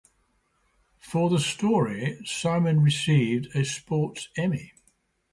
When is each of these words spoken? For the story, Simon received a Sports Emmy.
For 0.97 1.29
the 1.29 1.37
story, 1.37 2.21
Simon 2.25 2.81
received 2.81 3.55
a 3.55 3.63
Sports 3.63 4.29
Emmy. 4.35 4.73